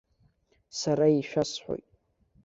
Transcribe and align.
Сара 0.79 1.07
ишәасҳәоит. 1.09 1.87